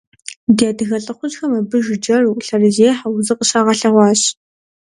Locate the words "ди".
0.55-0.63